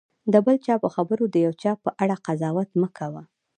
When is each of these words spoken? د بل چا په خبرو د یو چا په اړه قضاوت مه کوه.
د 0.33 0.35
بل 0.45 0.55
چا 0.65 0.75
په 0.83 0.89
خبرو 0.95 1.23
د 1.29 1.35
یو 1.45 1.53
چا 1.61 1.71
په 1.83 1.89
اړه 2.03 2.15
قضاوت 2.25 2.69
مه 2.81 2.89
کوه. 2.97 3.23